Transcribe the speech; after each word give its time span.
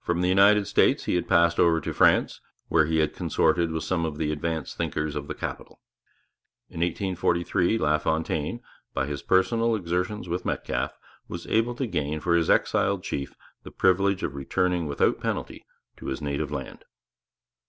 From 0.00 0.20
the 0.20 0.28
United 0.28 0.66
States 0.66 1.04
he 1.04 1.14
had 1.14 1.28
passed 1.28 1.60
over 1.60 1.80
to 1.80 1.92
France, 1.94 2.40
where 2.66 2.86
he 2.86 2.98
had 2.98 3.14
consorted 3.14 3.70
with 3.70 3.84
some 3.84 4.04
of 4.04 4.18
the 4.18 4.32
advanced 4.32 4.76
thinkers 4.76 5.14
of 5.14 5.28
the 5.28 5.32
capital. 5.36 5.80
In 6.68 6.80
1843 6.80 7.78
LaFontaine, 7.78 8.62
by 8.94 9.06
his 9.06 9.22
personal 9.22 9.76
exertions 9.76 10.28
with 10.28 10.44
Metcalfe, 10.44 10.98
was 11.28 11.46
able 11.46 11.76
to 11.76 11.86
gain 11.86 12.18
for 12.18 12.34
his 12.34 12.50
exiled 12.50 13.04
chief 13.04 13.36
the 13.62 13.70
privilege 13.70 14.24
of 14.24 14.34
returning 14.34 14.88
without 14.88 15.20
penalty 15.20 15.64
to 15.98 16.06
his 16.06 16.20
native 16.20 16.50
land. 16.50 16.84